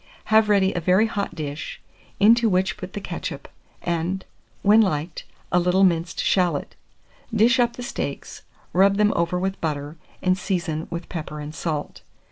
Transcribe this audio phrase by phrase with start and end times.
[0.33, 1.79] Have ready a very hot dish,
[2.19, 3.47] into which put the ketchup,
[3.83, 4.25] and,
[4.63, 6.73] when liked, a little minced shalot;
[7.31, 8.41] dish up the steaks,
[8.73, 12.01] rub them over with butter, and season with pepper and salt.